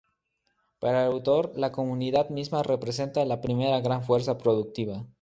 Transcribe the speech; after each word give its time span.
Para 0.79 1.03
el 1.05 1.11
autor 1.13 1.51
la 1.59 1.71
comunidad 1.71 2.31
misma 2.31 2.63
representa 2.63 3.23
la 3.23 3.39
primera 3.39 3.81
gran 3.81 4.03
fuerza 4.03 4.35
productiva. 4.39 5.05